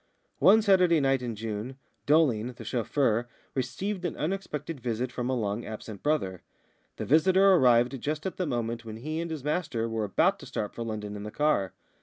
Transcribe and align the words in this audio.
One 0.39 0.63
Saturday 0.63 0.99
night 0.99 1.21
in 1.21 1.35
June, 1.35 1.77
Dolling, 2.07 2.53
the 2.53 2.65
chauffeur, 2.65 3.29
received 3.53 4.03
an 4.03 4.17
unexpected 4.17 4.79
visit 4.79 5.11
from 5.11 5.29
a 5.29 5.35
long 5.35 5.63
absent 5.63 6.01
brother. 6.01 6.41
The 6.95 7.05
visitor 7.05 7.53
arrived 7.53 8.01
just 8.01 8.25
at 8.25 8.37
the 8.37 8.47
moment 8.47 8.83
when 8.83 8.97
he 8.97 9.19
and 9.21 9.29
his 9.29 9.43
master 9.43 9.87
were 9.87 10.05
about 10.05 10.39
to 10.39 10.47
start 10.47 10.73
for 10.73 10.81
London 10.83 11.15
in 11.15 11.21
the 11.21 11.29
car. 11.29 11.73